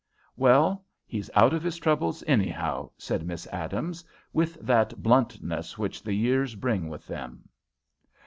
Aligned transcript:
"Well, 0.35 0.83
he's 1.05 1.29
out 1.35 1.53
of 1.53 1.61
his 1.61 1.77
troubles 1.77 2.23
anyhow," 2.25 2.89
said 2.97 3.23
Miss 3.23 3.45
Adams, 3.51 4.03
with 4.33 4.55
that 4.55 5.03
bluntness 5.03 5.77
which 5.77 6.01
the 6.01 6.15
years 6.15 6.55
bring 6.55 6.89
with 6.89 7.05
them. 7.05 7.47